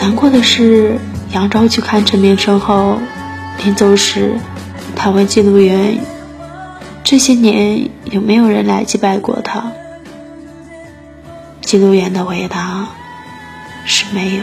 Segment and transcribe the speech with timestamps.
[0.00, 0.98] 难过的是，
[1.32, 2.98] 杨昭去看陈明生后，
[3.64, 4.38] 临走时，
[4.96, 5.98] 他问记录员
[7.04, 9.72] ：“这些年有没有人来祭拜过他？”
[11.62, 12.88] 记录员的回答
[13.84, 14.42] 是没有。